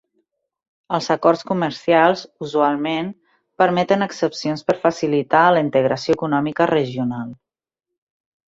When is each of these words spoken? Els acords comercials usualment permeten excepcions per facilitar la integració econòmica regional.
Els 0.97 1.09
acords 1.15 1.43
comercials 1.49 2.23
usualment 2.47 3.11
permeten 3.63 4.07
excepcions 4.07 4.65
per 4.71 4.79
facilitar 4.87 5.45
la 5.57 5.63
integració 5.67 6.17
econòmica 6.19 6.71
regional. 6.77 7.33